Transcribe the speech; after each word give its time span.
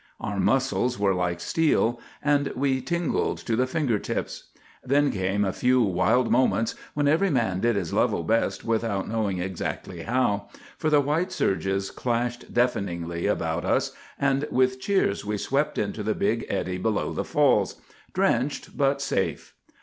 Our 0.19 0.39
muscles 0.39 0.97
were 0.97 1.13
like 1.13 1.39
steel, 1.39 1.99
and 2.23 2.47
we 2.55 2.81
tingled 2.81 3.37
to 3.37 3.55
the 3.55 3.67
finger 3.67 3.99
tips. 3.99 4.45
Then 4.83 5.11
came 5.11 5.45
a 5.45 5.53
few 5.53 5.83
wild 5.83 6.31
moments 6.31 6.73
when 6.95 7.07
every 7.07 7.29
man 7.29 7.59
did 7.59 7.75
his 7.75 7.93
level 7.93 8.23
best 8.23 8.65
without 8.65 9.07
knowing 9.07 9.37
exactly 9.37 10.01
how; 10.01 10.49
for 10.75 10.89
the 10.89 11.01
white 11.01 11.31
surges 11.31 11.91
clashed 11.91 12.51
deafeningly 12.51 13.27
about 13.27 13.63
us, 13.63 13.91
and 14.19 14.47
with 14.49 14.81
cheers 14.81 15.23
we 15.23 15.37
swept 15.37 15.77
into 15.77 16.01
the 16.01 16.15
big 16.15 16.47
eddy 16.49 16.79
below 16.79 17.13
the 17.13 17.23
falls—drenched, 17.23 18.75
but 18.75 19.03
safe. 19.03 19.53